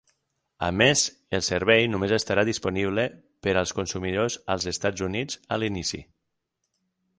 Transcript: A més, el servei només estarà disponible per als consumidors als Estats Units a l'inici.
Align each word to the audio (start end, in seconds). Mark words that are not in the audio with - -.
A 0.67 0.69
més, 0.81 1.03
el 1.39 1.43
servei 1.47 1.85
només 1.95 2.13
estarà 2.17 2.45
disponible 2.49 3.05
per 3.47 3.55
als 3.63 3.75
consumidors 3.81 4.41
als 4.57 4.69
Estats 4.75 5.07
Units 5.11 5.41
a 5.57 5.63
l'inici. 5.63 6.05